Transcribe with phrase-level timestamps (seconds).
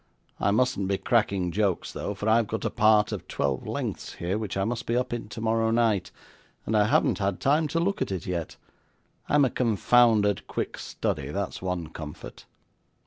[0.39, 4.35] 'I mustn't be cracking jokes though, for I've got a part of twelve lengths here,
[4.39, 6.09] which I must be up in tomorrow night,
[6.65, 8.57] and I haven't had time to look at it yet;
[9.29, 12.47] I'm a confounded quick study, that's one comfort.